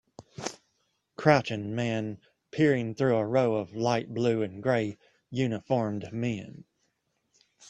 Crouching 1.15 1.75
man 1.75 2.21
peering 2.49 2.95
through 2.95 3.17
a 3.17 3.23
row 3.23 3.57
of 3.57 3.75
light 3.75 4.11
blue 4.11 4.41
and 4.41 4.63
gray 4.63 4.97
uniformed 5.29 6.11
men. 6.11 6.65